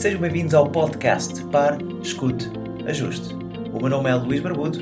[0.00, 2.50] sejam bem-vindos ao podcast Par, Escute,
[2.86, 3.34] Ajuste.
[3.70, 4.78] O meu nome é Luís Barbudo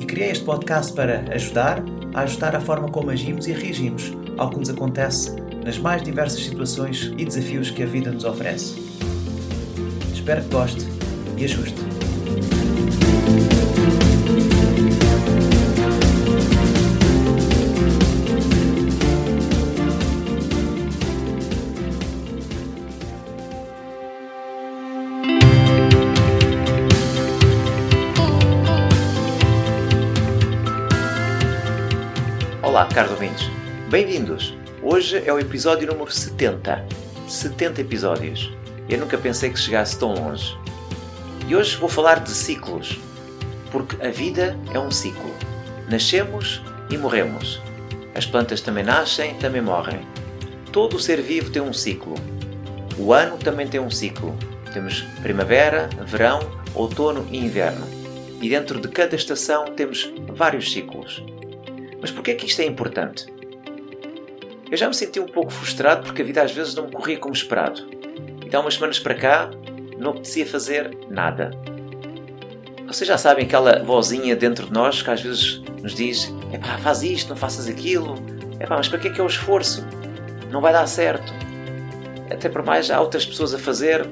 [0.00, 1.84] e criei este podcast para ajudar
[2.14, 6.42] a ajustar a forma como agimos e reagimos ao que nos acontece nas mais diversas
[6.42, 8.80] situações e desafios que a vida nos oferece.
[10.10, 10.86] Espero que goste
[11.36, 12.61] e ajuste.
[32.72, 33.50] Olá, caros ouvintes.
[33.90, 34.56] Bem-vindos!
[34.82, 36.82] Hoje é o episódio número 70.
[37.28, 38.50] 70 episódios.
[38.88, 40.56] Eu nunca pensei que chegasse tão longe.
[41.46, 42.98] E hoje vou falar de ciclos.
[43.70, 45.34] Porque a vida é um ciclo.
[45.86, 47.60] Nascemos e morremos.
[48.14, 50.00] As plantas também nascem, também morrem.
[50.72, 52.14] Todo ser vivo tem um ciclo.
[52.96, 54.34] O ano também tem um ciclo.
[54.72, 56.40] Temos primavera, verão,
[56.74, 57.86] outono e inverno.
[58.40, 61.22] E dentro de cada estação temos vários ciclos.
[62.02, 63.32] Mas porquê é que isto é importante?
[64.68, 67.16] Eu já me senti um pouco frustrado porque a vida às vezes não me corria
[67.16, 67.88] como esperado.
[68.44, 69.50] E há umas semanas para cá
[69.98, 71.50] não apetecia fazer nada.
[72.86, 77.02] Vocês já sabem aquela vozinha dentro de nós que às vezes nos diz: epá, faz
[77.02, 78.16] isto, não faças aquilo.
[78.60, 79.86] Epá, mas para que é que é o esforço?
[80.50, 81.32] Não vai dar certo.
[82.30, 84.06] Até por mais há outras pessoas a fazer.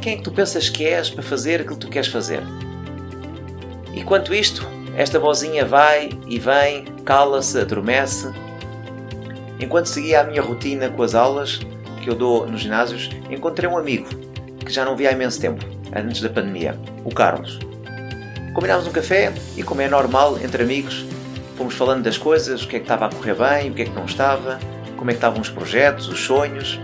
[0.00, 2.42] Quem é que tu pensas que és para fazer aquilo que tu queres fazer?
[3.94, 8.30] E quanto isto, esta vozinha vai e vem, cala-se, adormece.
[9.58, 11.60] Enquanto seguia a minha rotina com as aulas
[12.02, 14.08] que eu dou nos ginásios, encontrei um amigo
[14.64, 17.58] que já não via há imenso tempo, antes da pandemia, o Carlos.
[18.54, 21.06] Combinámos um café e, como é normal entre amigos,
[21.56, 23.84] fomos falando das coisas, o que é que estava a correr bem, o que é
[23.86, 24.58] que não estava,
[24.96, 26.78] como é que estavam os projetos, os sonhos.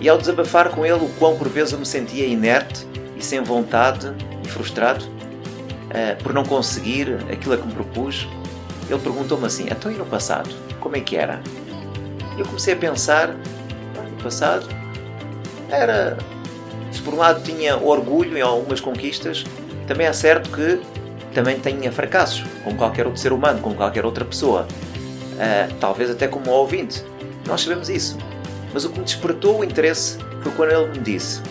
[0.00, 3.42] E ao desabafar com ele o quão por vezes eu me sentia inerte e sem
[3.42, 4.12] vontade
[4.44, 5.15] e frustrado,
[5.86, 8.28] uh, por não conseguir aquilo a que me propus,
[8.88, 10.48] ele perguntou-me assim: então e no passado?
[10.80, 11.40] Como é que era?
[12.38, 14.66] Eu comecei a pensar: no passado
[15.70, 16.16] era.
[16.92, 19.44] Se por um lado tinha orgulho em algumas conquistas,
[19.86, 20.80] também é certo que
[21.34, 24.66] também tinha fracassos, como qualquer outro ser humano, como qualquer outra pessoa.
[25.34, 27.04] Uh, talvez até como ouvinte.
[27.46, 28.16] Nós sabemos isso.
[28.72, 31.42] Mas o que me despertou o interesse foi quando ele me disse: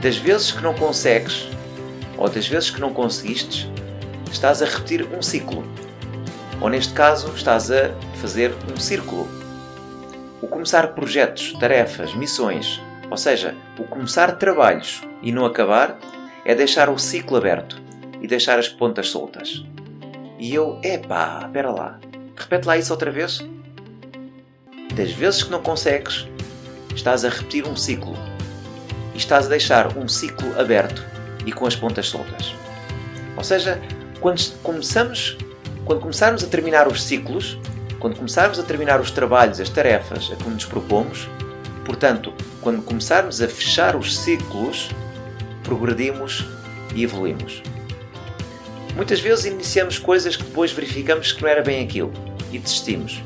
[0.00, 1.48] das vezes que não consegues
[2.18, 3.68] ou das vezes que não conseguistes,
[4.30, 5.64] estás a repetir um ciclo.
[6.60, 9.28] Ou neste caso, estás a fazer um círculo.
[10.42, 15.98] O começar projetos, tarefas, missões, ou seja, o começar trabalhos e não acabar,
[16.44, 17.80] é deixar o ciclo aberto
[18.20, 19.64] e deixar as pontas soltas.
[20.38, 21.98] E eu, epá, espera lá,
[22.36, 23.46] repete lá isso outra vez.
[24.94, 26.26] Das vezes que não consegues,
[26.94, 28.14] estás a repetir um ciclo
[29.14, 31.17] e estás a deixar um ciclo aberto
[31.48, 32.54] e com as pontas soltas.
[33.34, 33.80] Ou seja,
[34.20, 35.38] quando começamos,
[35.86, 37.58] quando começarmos a terminar os ciclos,
[37.98, 41.26] quando começarmos a terminar os trabalhos, as tarefas a que nos propomos,
[41.86, 44.90] portanto, quando começarmos a fechar os ciclos,
[45.62, 46.44] progredimos
[46.94, 47.62] e evoluímos.
[48.94, 52.12] Muitas vezes iniciamos coisas que depois verificamos que não era bem aquilo
[52.52, 53.22] e desistimos.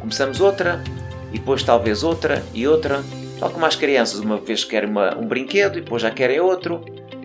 [0.00, 0.82] Começamos outra
[1.30, 3.02] e depois talvez outra e outra,
[3.38, 6.82] tal como as crianças, uma vez querem uma, um brinquedo e depois já querem outro,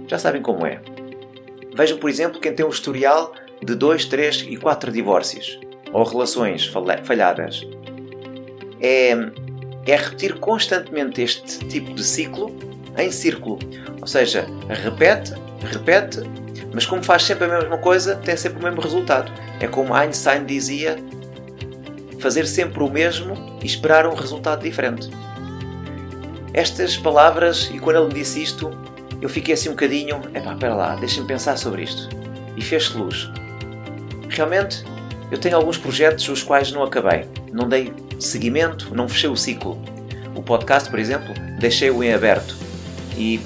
[0.09, 0.81] já sabem como é.
[1.75, 3.33] Vejam, por exemplo, quem tem um historial
[3.63, 5.59] de 2, 3 e 4 divórcios
[5.93, 6.65] ou relações
[7.03, 7.65] falhadas.
[8.81, 9.11] É,
[9.85, 12.53] é repetir constantemente este tipo de ciclo
[12.97, 13.59] em círculo.
[14.01, 15.33] Ou seja, repete,
[15.71, 16.19] repete,
[16.73, 19.31] mas como faz sempre a mesma coisa, tem sempre o mesmo resultado.
[19.59, 20.97] É como Einstein dizia:
[22.19, 25.09] fazer sempre o mesmo e esperar um resultado diferente.
[26.53, 28.71] Estas palavras, e quando ele me disse isto,
[29.21, 32.09] eu fiquei assim um bocadinho, epá, espera lá, deixa-me pensar sobre isto.
[32.55, 33.29] E fez-se luz.
[34.29, 34.83] Realmente,
[35.31, 37.27] eu tenho alguns projetos os quais não acabei.
[37.51, 39.81] Não dei seguimento, não fechei o ciclo.
[40.35, 42.55] O podcast, por exemplo, deixei-o em aberto.
[43.17, 43.39] E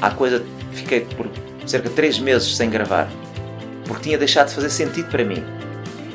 [0.00, 1.28] a coisa, fiquei por
[1.66, 3.08] cerca de 3 meses sem gravar.
[3.86, 5.42] Porque tinha deixado de fazer sentido para mim.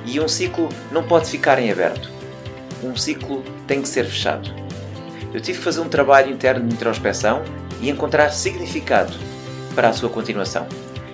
[0.05, 2.09] E um ciclo não pode ficar em aberto.
[2.83, 4.49] Um ciclo tem que ser fechado.
[5.33, 7.43] Eu tive que fazer um trabalho interno de introspeção
[7.81, 9.13] e encontrar significado
[9.75, 10.67] para a sua continuação.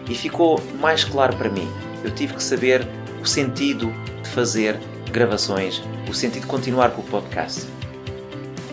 [0.10, 1.68] E ficou mais claro para mim.
[2.04, 2.88] Eu tive que saber
[3.22, 3.92] o sentido
[4.24, 4.80] de fazer
[5.12, 7.68] gravações, o sentido de continuar com o podcast.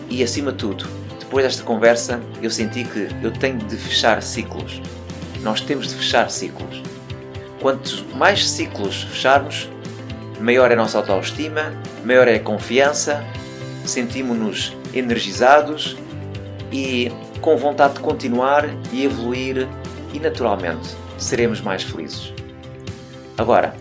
[0.09, 0.87] E acima de tudo,
[1.19, 4.81] depois desta conversa, eu senti que eu tenho de fechar ciclos.
[5.41, 6.83] Nós temos de fechar ciclos.
[7.59, 9.69] Quantos mais ciclos fecharmos,
[10.39, 11.73] maior é a nossa autoestima,
[12.05, 13.25] maior é a confiança,
[13.85, 15.97] sentimos-nos energizados
[16.71, 17.11] e
[17.43, 19.67] com vontade de continuar e evoluir
[20.13, 22.33] e naturalmente seremos mais felizes.
[23.37, 23.75] Agora,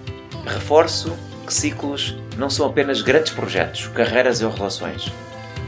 [0.44, 1.16] reforço
[1.46, 5.12] que ciclos não são apenas grandes projetos, carreiras ou relações.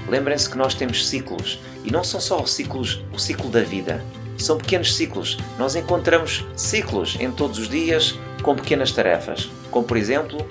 [0.09, 4.05] Lembrem-se que nós temos ciclos e não são só ciclos, o ciclo da vida.
[4.37, 5.39] São pequenos ciclos.
[5.57, 10.45] Nós encontramos ciclos em todos os dias com pequenas tarefas, como por exemplo,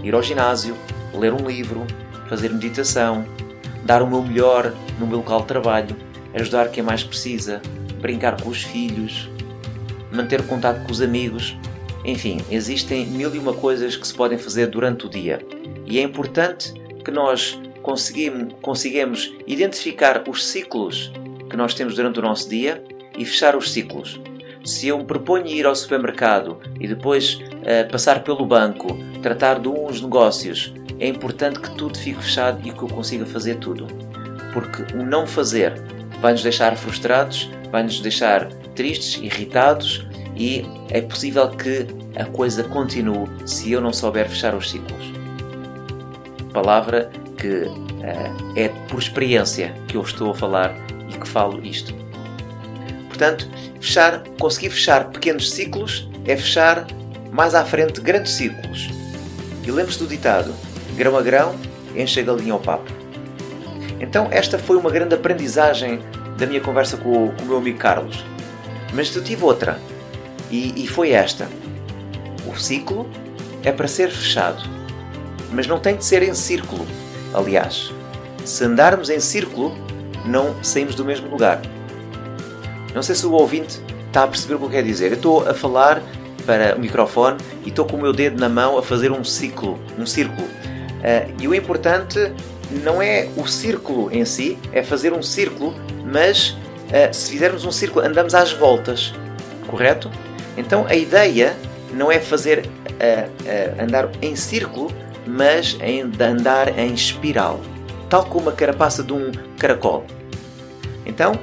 [0.00, 0.76] ir ao ginásio,
[1.12, 1.84] ler um livro,
[2.28, 3.24] fazer meditação,
[3.84, 7.60] dar o meu melhor no meu local de trabalho, ajudar quem mais precisa,
[8.00, 9.28] brincar com os filhos,
[10.12, 11.56] manter contato com os amigos.
[12.04, 15.40] Enfim, existem mil e uma coisas que se podem fazer durante o dia.
[15.86, 16.72] E é importante
[17.04, 17.58] que nós
[18.60, 21.12] consigamos identificar os ciclos
[21.48, 22.82] que nós temos durante o nosso dia
[23.16, 24.20] e fechar os ciclos.
[24.64, 28.88] Se eu me proponho ir ao supermercado e depois uh, passar pelo banco,
[29.22, 33.56] tratar de uns negócios, é importante que tudo fique fechado e que eu consiga fazer
[33.56, 33.86] tudo.
[34.52, 35.74] Porque o não fazer
[36.24, 41.86] vai nos deixar frustrados, vai nos deixar tristes, irritados e é possível que
[42.16, 45.12] a coisa continue se eu não souber fechar os ciclos.
[46.50, 50.74] Palavra que uh, é por experiência que eu estou a falar
[51.10, 51.94] e que falo isto.
[53.08, 53.46] Portanto,
[53.78, 56.86] fechar, conseguir fechar pequenos ciclos é fechar
[57.32, 58.88] mais à frente grandes ciclos.
[59.62, 60.54] E lembre-se do ditado:
[60.96, 61.54] grão a grão,
[61.94, 63.03] enche a galinha ao papo.
[64.00, 66.00] Então, esta foi uma grande aprendizagem
[66.36, 68.24] da minha conversa com, com o meu amigo Carlos.
[68.92, 69.78] Mas eu tive outra,
[70.50, 71.48] e, e foi esta:
[72.46, 73.08] o ciclo
[73.62, 74.62] é para ser fechado,
[75.50, 76.86] mas não tem de ser em círculo.
[77.32, 77.92] Aliás,
[78.44, 79.74] se andarmos em círculo,
[80.24, 81.60] não saímos do mesmo lugar.
[82.94, 85.10] Não sei se o ouvinte está a perceber o que eu quero dizer.
[85.10, 86.00] Eu estou a falar
[86.46, 89.80] para o microfone e estou com o meu dedo na mão a fazer um ciclo,
[89.98, 90.46] um círculo.
[90.46, 92.32] Uh, e o importante
[92.70, 95.74] não é o círculo em si, é fazer um círculo,
[96.04, 99.12] mas uh, se fizermos um círculo, andamos às voltas,
[99.66, 100.10] correto?
[100.56, 101.56] Então a ideia
[101.92, 104.90] não é fazer uh, andar em círculo,
[105.26, 107.60] mas em andar em espiral,
[108.08, 110.04] tal como a carapaça de um caracol.
[111.06, 111.38] Então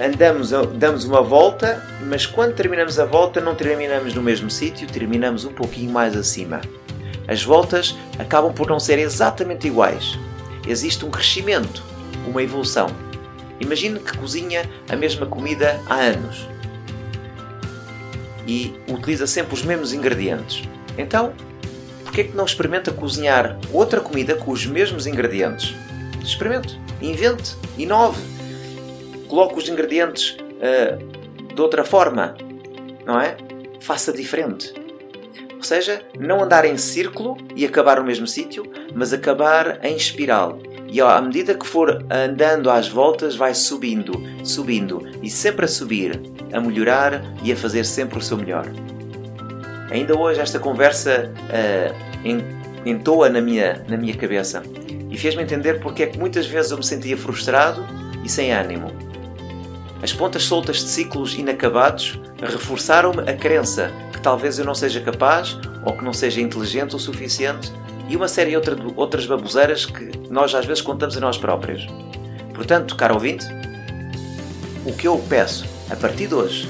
[0.00, 5.44] andamos, damos uma volta, mas quando terminamos a volta não terminamos no mesmo sítio, terminamos
[5.44, 6.60] um pouquinho mais acima.
[7.26, 10.18] As voltas acabam por não ser exatamente iguais.
[10.66, 11.82] Existe um crescimento,
[12.26, 12.86] uma evolução.
[13.60, 16.46] Imagine que cozinha a mesma comida há anos
[18.46, 20.62] e utiliza sempre os mesmos ingredientes.
[20.98, 21.32] Então,
[22.02, 25.74] por que é que não experimenta cozinhar outra comida com os mesmos ingredientes?
[26.22, 28.20] Experimente, invente, inove,
[29.28, 32.36] coloque os ingredientes uh, de outra forma,
[33.04, 33.36] não é?
[33.80, 34.83] Faça diferente.
[35.64, 40.58] Ou seja, não andar em círculo e acabar no mesmo sítio, mas acabar em espiral.
[40.86, 44.12] E ó, à medida que for andando às voltas, vai subindo,
[44.44, 46.20] subindo e sempre a subir,
[46.52, 48.66] a melhorar e a fazer sempre o seu melhor.
[49.90, 54.62] Ainda hoje esta conversa uh, entoa na minha, na minha cabeça
[55.08, 57.82] e fez-me entender porque é que muitas vezes eu me sentia frustrado
[58.22, 58.92] e sem ânimo.
[60.02, 63.90] As pontas soltas de ciclos inacabados reforçaram-me a crença
[64.24, 67.70] talvez eu não seja capaz ou que não seja inteligente o suficiente
[68.08, 71.86] e uma série de outra, outras baboseiras que nós às vezes contamos a nós próprios.
[72.54, 73.44] Portanto, caro ouvinte,
[74.86, 76.66] o que eu peço a partir de hoje,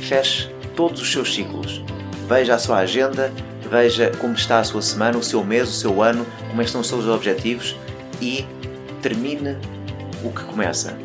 [0.00, 1.80] feche todos os seus ciclos.
[2.28, 3.32] Veja a sua agenda,
[3.70, 6.80] veja como está a sua semana, o seu mês, o seu ano, como é estão
[6.80, 7.76] os seus objetivos
[8.20, 8.44] e
[9.00, 9.56] termine
[10.24, 10.96] o que começa.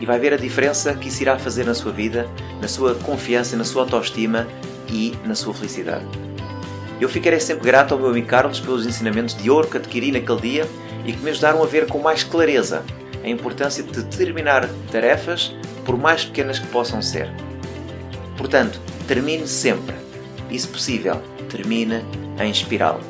[0.00, 2.28] E vai ver a diferença que isso irá fazer na sua vida,
[2.60, 4.46] na sua confiança, na sua autoestima
[4.88, 6.04] e na sua felicidade.
[7.00, 10.40] Eu ficarei sempre grato ao meu amigo Carlos pelos ensinamentos de ouro que adquiri naquele
[10.40, 10.68] dia
[11.04, 12.84] e que me ajudaram a ver com mais clareza
[13.22, 17.28] a importância de determinar tarefas por mais pequenas que possam ser.
[18.36, 19.94] Portanto, termine sempre,
[20.50, 22.04] e se possível, termine
[22.38, 23.00] em espiral.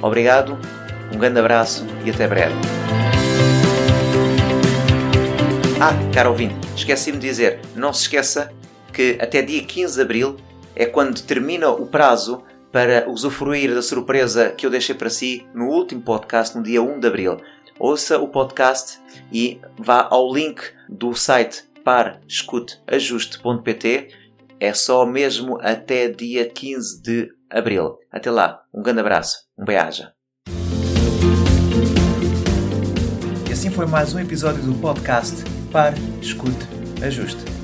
[0.00, 0.58] Obrigado,
[1.12, 2.54] um grande abraço e até breve.
[5.80, 8.52] Ah, caro ouvinte, esqueci-me de dizer, não se esqueça
[8.92, 10.36] que até dia 15 de Abril
[10.74, 15.68] é quando termina o prazo para usufruir da surpresa que eu deixei para si no
[15.68, 17.36] último podcast, no dia 1 de Abril.
[17.78, 18.98] Ouça o podcast
[19.32, 24.08] e vá ao link do site parescuteajuste.pt
[24.58, 27.98] é só mesmo até dia 15 de abril.
[28.10, 30.04] Até lá, um grande abraço, um beijo.
[33.48, 35.36] E assim foi mais um episódio do podcast
[35.70, 36.66] Pare, Escute,
[37.04, 37.63] Ajuste.